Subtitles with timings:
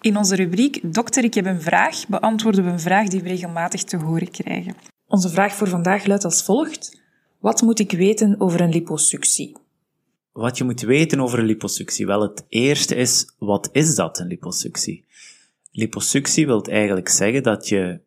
[0.00, 3.84] In onze rubriek Dokter, ik heb een vraag beantwoorden we een vraag die we regelmatig
[3.84, 4.74] te horen krijgen.
[5.06, 7.00] Onze vraag voor vandaag luidt als volgt.
[7.40, 9.64] Wat moet ik weten over een liposuctie?
[10.36, 12.06] Wat je moet weten over liposuctie?
[12.06, 15.04] Wel, het eerste is, wat is dat, een liposuctie?
[15.70, 18.00] Liposuctie wil eigenlijk zeggen dat je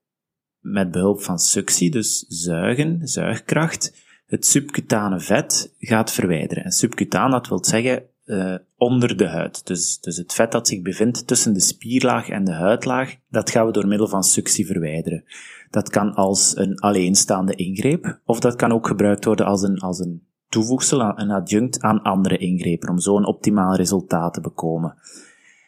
[0.60, 3.94] met behulp van suctie, dus zuigen, zuigkracht,
[4.26, 6.64] het subcutane vet gaat verwijderen.
[6.64, 9.68] En subcutaan, dat wil zeggen uh, onder de huid.
[9.68, 13.66] Dus, dus het vet dat zich bevindt tussen de spierlaag en de huidlaag, dat gaan
[13.66, 15.24] we door middel van suctie verwijderen.
[15.70, 20.00] Dat kan als een alleenstaande ingreep, of dat kan ook gebruikt worden als een, als
[20.00, 24.98] een toevoegsel, een adjunct aan andere ingrepen, om zo een optimaal resultaat te bekomen.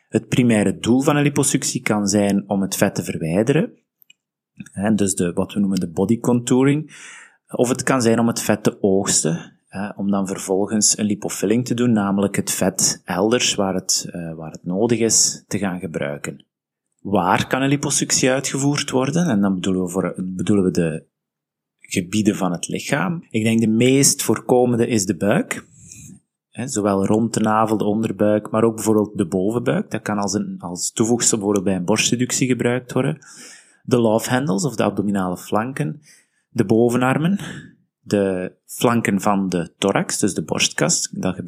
[0.10, 3.74] Het primaire doel van een liposuctie kan zijn om het vet te verwijderen,
[4.72, 7.10] hè, dus de, wat we noemen de body contouring,
[7.48, 11.66] of het kan zijn om het vet te oogsten, hè, om dan vervolgens een lipofilling
[11.66, 15.80] te doen, namelijk het vet elders waar het, uh, waar het nodig is te gaan
[15.80, 16.46] gebruiken.
[17.02, 19.28] Waar kan een liposuctie uitgevoerd worden?
[19.28, 21.06] En dan bedoelen we, voor, bedoelen we de
[21.92, 23.26] gebieden van het lichaam.
[23.30, 25.70] Ik denk de meest voorkomende is de buik.
[26.52, 29.92] Zowel rond de navel, de onderbuik, maar ook bijvoorbeeld de bovenbuik.
[29.92, 33.18] Dat kan als, een, als toevoegsel bijvoorbeeld bij een borstreductie gebruikt worden.
[33.84, 36.02] De love handles, of de abdominale flanken.
[36.50, 37.40] De bovenarmen.
[38.02, 41.22] De flanken van de thorax, dus de borstkast.
[41.22, 41.42] Dat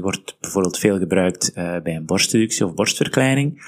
[0.00, 3.62] wordt bijvoorbeeld veel gebruikt uh, bij een borstreductie of borstverkleining.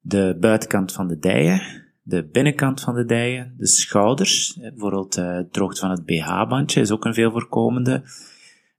[0.00, 5.52] De buitenkant van de dijen de binnenkant van de dijen, de schouders, bijvoorbeeld uh, het
[5.52, 8.02] droogte van het BH-bandje is ook een veel voorkomende.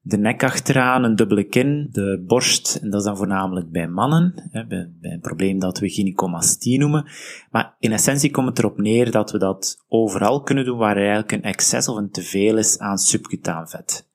[0.01, 4.49] De nek achteraan, een dubbele kin, de borst, en dat is dan voornamelijk bij mannen,
[4.67, 7.05] bij, een probleem dat we gynecomastie noemen.
[7.51, 11.01] Maar in essentie komt het erop neer dat we dat overal kunnen doen waar er
[11.01, 14.09] eigenlijk een excess of een teveel is aan subcutaan vet.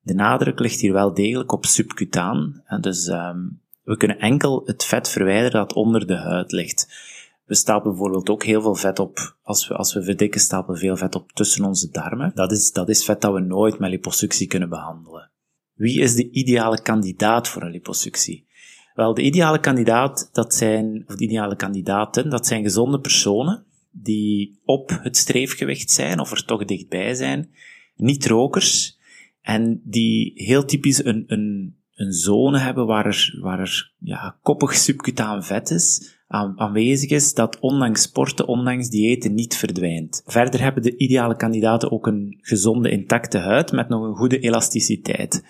[0.00, 5.08] De nadruk ligt hier wel degelijk op subcutaan, dus um, we kunnen enkel het vet
[5.08, 7.07] verwijderen dat onder de huid ligt.
[7.48, 10.96] We stapelen bijvoorbeeld ook heel veel vet op, als we, als we verdikken, stapelen veel
[10.96, 12.32] vet op tussen onze darmen.
[12.34, 15.30] Dat is, dat is vet dat we nooit met liposuctie kunnen behandelen.
[15.74, 18.46] Wie is de ideale kandidaat voor een liposuctie?
[18.94, 24.60] Wel, de ideale kandidaat, dat zijn, of de ideale kandidaten, dat zijn gezonde personen die
[24.64, 27.50] op het streefgewicht zijn, of er toch dichtbij zijn,
[27.96, 28.98] niet rokers,
[29.40, 34.74] en die heel typisch een, een, een zone hebben waar er, waar er ja, koppig
[34.74, 40.22] subcutaan vet is, aanwezig is, dat ondanks sporten, ondanks diëten niet verdwijnt.
[40.26, 45.44] Verder hebben de ideale kandidaten ook een gezonde, intacte huid met nog een goede elasticiteit.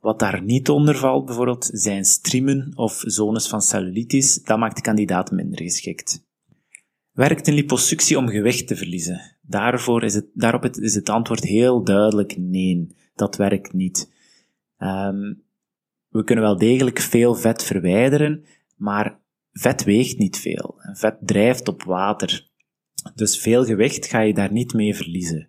[0.00, 4.42] Wat daar niet onder valt, bijvoorbeeld, zijn striemen of zones van cellulitis.
[4.42, 6.24] Dat maakt de kandidaat minder geschikt.
[7.12, 9.36] Werkt een liposuctie om gewicht te verliezen?
[9.42, 12.96] Daarvoor is het, daarop is het antwoord heel duidelijk nee.
[13.14, 14.12] Dat werkt niet.
[14.78, 15.42] Um,
[16.08, 18.44] we kunnen wel degelijk veel vet verwijderen,
[18.76, 19.20] maar
[19.54, 20.74] vet weegt niet veel.
[20.92, 22.48] Vet drijft op water.
[23.14, 25.48] Dus veel gewicht ga je daar niet mee verliezen.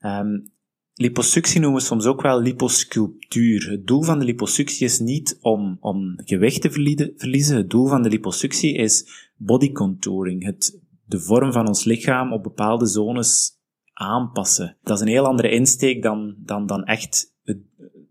[0.00, 0.50] Um,
[0.94, 3.70] liposuctie noemen we soms ook wel liposculptuur.
[3.70, 7.56] Het doel van de liposuctie is niet om, om gewicht te verliezen.
[7.56, 10.44] Het doel van de liposuctie is body contouring.
[10.44, 13.56] Het, de vorm van ons lichaam op bepaalde zones
[13.92, 14.76] aanpassen.
[14.82, 17.58] Dat is een heel andere insteek dan, dan, dan echt het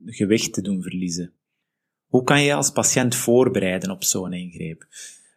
[0.06, 1.34] gewicht te doen verliezen.
[2.08, 4.86] Hoe kan je als patiënt voorbereiden op zo'n ingreep?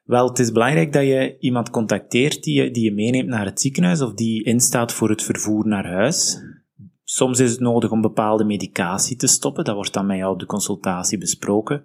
[0.05, 3.61] Wel, het is belangrijk dat je iemand contacteert die je, die je meeneemt naar het
[3.61, 6.43] ziekenhuis of die instaat voor het vervoer naar huis.
[7.05, 9.65] Soms is het nodig om bepaalde medicatie te stoppen.
[9.65, 11.85] Dat wordt dan met jou op de consultatie besproken.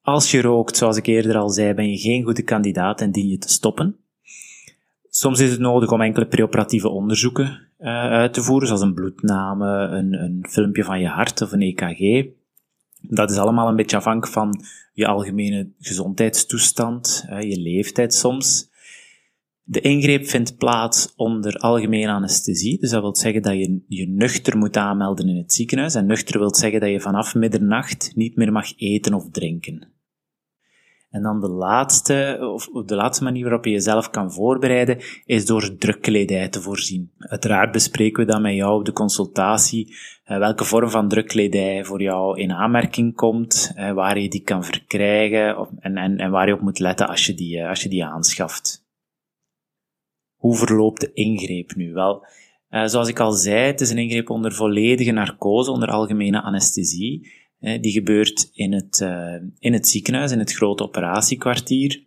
[0.00, 3.28] Als je rookt, zoals ik eerder al zei, ben je geen goede kandidaat en dien
[3.28, 3.96] je te stoppen.
[5.08, 9.66] Soms is het nodig om enkele preoperatieve onderzoeken uh, uit te voeren, zoals een bloedname,
[9.68, 12.30] een, een filmpje van je hart of een EKG.
[13.02, 18.70] Dat is allemaal een beetje afhankelijk van je algemene gezondheidstoestand, je leeftijd soms.
[19.64, 24.58] De ingreep vindt plaats onder algemene anesthesie, dus dat wil zeggen dat je je nuchter
[24.58, 25.94] moet aanmelden in het ziekenhuis.
[25.94, 29.91] En nuchter wil zeggen dat je vanaf middernacht niet meer mag eten of drinken.
[31.12, 35.76] En dan de laatste, of de laatste manier waarop je jezelf kan voorbereiden, is door
[35.76, 37.12] drukkledij te voorzien.
[37.18, 39.94] Uiteraard bespreken we dan met jou op de consultatie
[40.26, 44.64] uh, welke vorm van drukkledij voor jou in aanmerking komt, uh, waar je die kan
[44.64, 47.88] verkrijgen en, en, en waar je op moet letten als je die, uh, als je
[47.88, 48.86] die aanschaft.
[50.36, 51.92] Hoe verloopt de ingreep nu?
[51.92, 52.26] Wel,
[52.68, 57.41] zoals ik al zei, het is een ingreep onder volledige narcose, onder algemene anesthesie.
[57.62, 62.02] Die gebeurt in het, uh, in het ziekenhuis, in het grote operatiekwartier.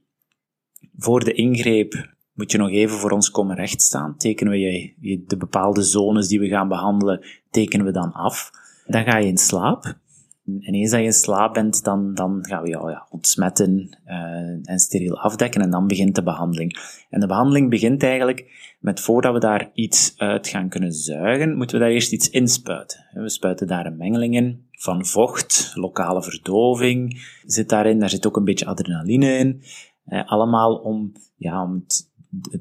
[0.98, 4.18] Voor de ingreep moet je nog even voor ons komen rechtstaan.
[4.18, 8.52] Tekenen we je, de bepaalde zones die we gaan behandelen, tekenen we dan af.
[8.88, 9.98] Dan ga je in slaap.
[10.46, 14.69] En eens dat je in slaap bent, dan, dan gaan we jou ja, ontsmetten uh,
[14.69, 16.78] en steriel afdekken en dan begint de behandeling.
[17.10, 21.78] En de behandeling begint eigenlijk met voordat we daar iets uit gaan kunnen zuigen, moeten
[21.78, 23.06] we daar eerst iets inspuiten.
[23.13, 28.38] We spuiten daar een mengeling in van vocht, lokale verdoving zit daarin, daar zit ook
[28.38, 29.62] een beetje adrenaline in.
[30.06, 31.86] Eh, allemaal om, ja, om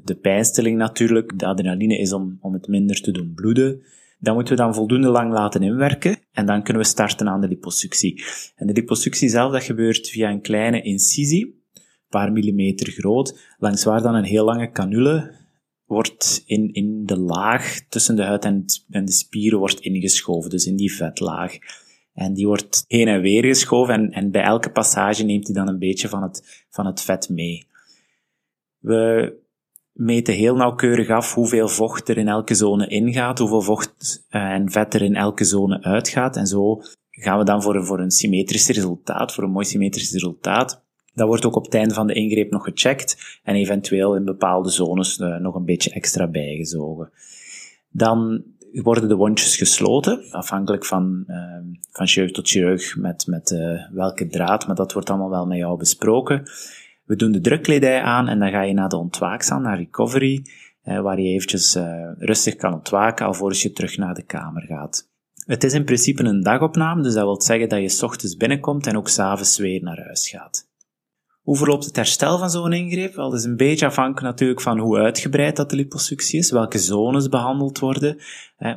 [0.03, 3.81] de pijnstilling natuurlijk, de adrenaline is om, om het minder te doen bloeden.
[4.19, 7.47] Dat moeten we dan voldoende lang laten inwerken en dan kunnen we starten aan de
[7.47, 8.23] liposuctie.
[8.55, 13.83] En de liposuctie zelf, dat gebeurt via een kleine incisie, een paar millimeter groot, langs
[13.83, 15.43] waar dan een heel lange canule
[15.85, 20.65] wordt in, in de laag tussen de huid en, en de spieren wordt ingeschoven, dus
[20.65, 21.57] in die vetlaag.
[22.15, 25.67] En die wordt heen en weer geschoven en, en bij elke passage neemt hij dan
[25.67, 27.67] een beetje van het, van het vet mee.
[28.79, 29.33] We
[29.91, 34.71] meten heel nauwkeurig af hoeveel vocht er in elke zone ingaat, hoeveel vocht eh, en
[34.71, 36.35] vet er in elke zone uitgaat.
[36.35, 36.81] En zo
[37.11, 40.83] gaan we dan voor een, voor een symmetrisch resultaat, voor een mooi symmetrisch resultaat.
[41.13, 44.69] Dat wordt ook op het einde van de ingreep nog gecheckt en eventueel in bepaalde
[44.69, 47.11] zones uh, nog een beetje extra bijgezogen.
[47.89, 48.43] Dan
[48.83, 51.37] worden de wondjes gesloten, afhankelijk van, uh,
[51.91, 55.57] van chirurg tot chirurg met, met uh, welke draad, maar dat wordt allemaal wel met
[55.57, 56.43] jou besproken.
[57.05, 60.45] We doen de drukkledij aan en dan ga je naar de ontwaakzaal, naar recovery,
[60.83, 65.13] uh, waar je eventjes uh, rustig kan ontwaken alvorens je terug naar de kamer gaat.
[65.45, 68.87] Het is in principe een dagopname, dus dat wil zeggen dat je s ochtends binnenkomt
[68.87, 70.73] en ook s'avonds weer naar huis gaat.
[71.45, 73.15] Hoe verloopt het herstel van zo'n ingreep?
[73.15, 76.79] Wel, dat is een beetje afhankelijk natuurlijk van hoe uitgebreid dat de liposuctie is, welke
[76.79, 78.17] zones behandeld worden.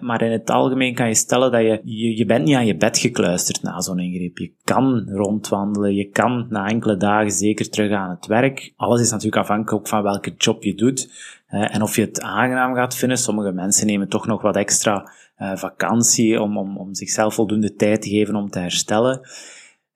[0.00, 2.76] Maar in het algemeen kan je stellen dat je, je, je bent niet aan je
[2.76, 4.38] bed gekluisterd na zo'n ingreep.
[4.38, 8.72] Je kan rondwandelen, je kan na enkele dagen zeker terug aan het werk.
[8.76, 11.10] Alles is natuurlijk afhankelijk ook van welke job je doet.
[11.48, 13.18] En of je het aangenaam gaat vinden.
[13.18, 18.02] Sommige mensen nemen toch nog wat extra eh, vakantie om, om, om zichzelf voldoende tijd
[18.02, 19.20] te geven om te herstellen.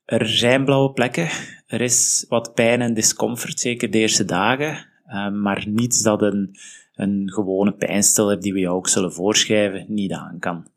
[0.05, 1.29] Er zijn blauwe plekken.
[1.67, 4.87] Er is wat pijn en discomfort, zeker de eerste dagen.
[5.07, 6.57] Uh, maar niets dat een,
[6.95, 10.71] een gewone pijnstiller die we jou ook zullen voorschrijven niet aan kan.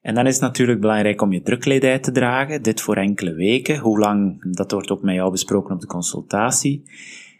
[0.00, 3.78] En dan is het natuurlijk belangrijk om je drukkledij te dragen, dit voor enkele weken.
[3.78, 6.82] Hoe lang, dat wordt ook met jou besproken op de consultatie.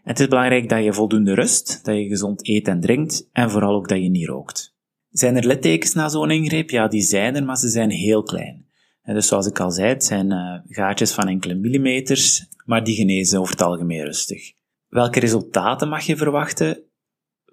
[0.02, 3.50] En het is belangrijk dat je voldoende rust, dat je gezond eet en drinkt en
[3.50, 4.76] vooral ook dat je niet rookt.
[5.10, 6.70] Zijn er littekens na zo'n ingreep?
[6.70, 8.64] Ja, die zijn er, maar ze zijn heel klein.
[9.02, 12.94] En dus zoals ik al zei, het zijn uh, gaatjes van enkele millimeters, maar die
[12.94, 14.52] genezen over het algemeen rustig.
[14.88, 16.82] Welke resultaten mag je verwachten?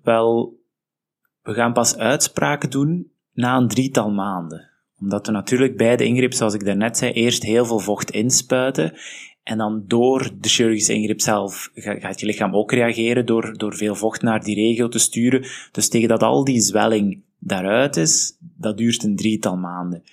[0.03, 0.59] Wel,
[1.41, 4.69] we gaan pas uitspraken doen na een drietal maanden.
[4.99, 8.93] Omdat we natuurlijk bij de ingreep, zoals ik daarnet zei, eerst heel veel vocht inspuiten.
[9.43, 13.95] En dan door de chirurgische ingreep zelf gaat je lichaam ook reageren door, door veel
[13.95, 15.45] vocht naar die regio te sturen.
[15.71, 20.03] Dus tegen dat al die zwelling daaruit is, dat duurt een drietal maanden.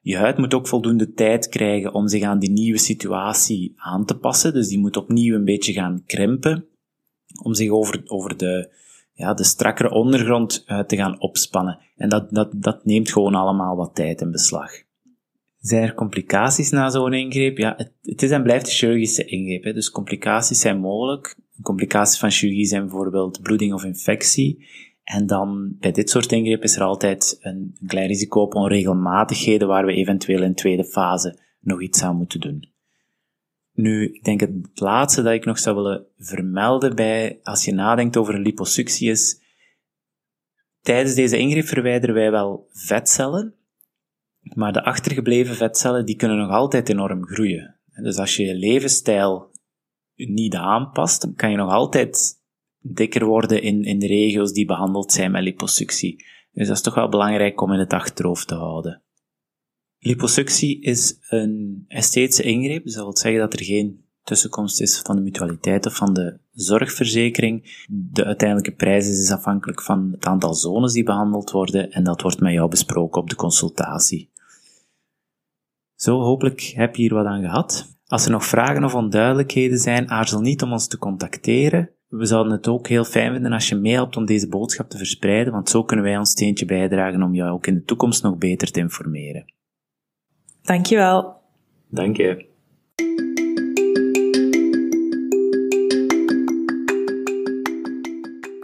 [0.00, 4.18] Je huid moet ook voldoende tijd krijgen om zich aan die nieuwe situatie aan te
[4.18, 4.52] passen.
[4.52, 6.64] Dus die moet opnieuw een beetje gaan krimpen.
[7.42, 8.72] Om zich over, over de,
[9.12, 11.78] ja, de strakkere ondergrond uh, te gaan opspannen.
[11.96, 14.70] En dat, dat, dat neemt gewoon allemaal wat tijd in beslag.
[15.60, 17.58] Zijn er complicaties na zo'n ingreep?
[17.58, 19.74] Ja, het, het, is en blijft een chirurgische ingreep.
[19.74, 21.36] Dus complicaties zijn mogelijk.
[21.62, 24.66] Complicaties van chirurgie zijn bijvoorbeeld bloeding of infectie.
[25.10, 29.86] En dan bij dit soort ingrepen is er altijd een, klein risico op onregelmatigheden waar
[29.86, 32.72] we eventueel in tweede fase nog iets aan moeten doen.
[33.72, 38.16] Nu, ik denk het laatste dat ik nog zou willen vermelden bij, als je nadenkt
[38.16, 39.40] over een liposuctie is,
[40.80, 43.54] tijdens deze ingreep verwijderen wij wel vetcellen,
[44.40, 47.76] maar de achtergebleven vetcellen die kunnen nog altijd enorm groeien.
[48.02, 49.50] Dus als je je levensstijl
[50.14, 52.39] niet aanpast, kan je nog altijd
[52.80, 56.24] dikker worden in, in de regio's die behandeld zijn met liposuctie.
[56.52, 59.02] Dus dat is toch wel belangrijk om in het achterhoofd te houden.
[59.98, 65.16] Liposuctie is een esthetische ingreep, dus dat wil zeggen dat er geen tussenkomst is van
[65.16, 67.84] de mutualiteit of van de zorgverzekering.
[67.88, 72.40] De uiteindelijke prijs is afhankelijk van het aantal zones die behandeld worden en dat wordt
[72.40, 74.30] met jou besproken op de consultatie.
[75.94, 77.98] Zo, hopelijk heb je hier wat aan gehad.
[78.06, 81.90] Als er nog vragen of onduidelijkheden zijn, aarzel niet om ons te contacteren.
[82.10, 85.52] We zouden het ook heel fijn vinden als je meehelpt om deze boodschap te verspreiden,
[85.52, 88.70] want zo kunnen wij ons steentje bijdragen om jou ook in de toekomst nog beter
[88.70, 89.52] te informeren.
[90.62, 91.34] Dankjewel.
[91.88, 92.48] Dank je.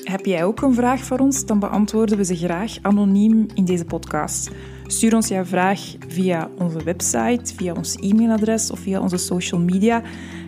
[0.04, 1.46] Heb jij ook een vraag voor ons?
[1.46, 4.50] Dan beantwoorden we ze graag anoniem in deze podcast.
[4.86, 10.02] Stuur ons jouw vraag via onze website, via ons e-mailadres of via onze social media.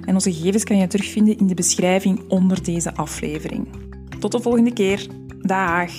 [0.09, 3.69] En onze gegevens kan je terugvinden in de beschrijving onder deze aflevering.
[4.19, 5.07] Tot de volgende keer.
[5.41, 5.93] Dag!